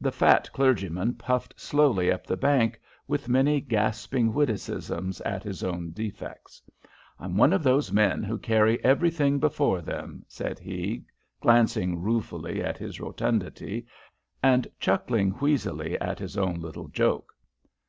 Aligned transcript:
The 0.00 0.10
fat 0.10 0.50
clergyman 0.52 1.14
puffed 1.14 1.54
slowly 1.60 2.10
up 2.10 2.26
the 2.26 2.36
bank, 2.36 2.80
with 3.06 3.28
many 3.28 3.60
gasping 3.60 4.34
witticisms 4.34 5.20
at 5.20 5.44
his 5.44 5.62
own 5.62 5.92
defects. 5.92 6.60
"I'm 7.20 7.36
one 7.36 7.52
of 7.52 7.62
those 7.62 7.92
men 7.92 8.24
who 8.24 8.38
carry 8.38 8.82
everything 8.84 9.38
before 9.38 9.80
them," 9.80 10.24
said 10.26 10.58
he, 10.58 11.04
glancing 11.40 12.00
ruefully 12.02 12.60
at 12.60 12.76
his 12.76 12.98
rotundity, 12.98 13.86
and 14.42 14.66
chuckling 14.80 15.30
wheezily 15.30 15.96
at 16.00 16.18
his 16.18 16.36
own 16.36 16.56
little 16.58 16.88
joke. 16.88 17.32